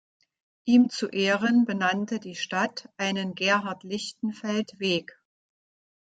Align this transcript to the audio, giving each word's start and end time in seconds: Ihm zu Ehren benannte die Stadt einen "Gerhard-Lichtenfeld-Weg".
Ihm 0.65 0.89
zu 0.89 1.09
Ehren 1.09 1.65
benannte 1.65 2.19
die 2.19 2.33
Stadt 2.33 2.89
einen 2.97 3.35
"Gerhard-Lichtenfeld-Weg". 3.35 5.15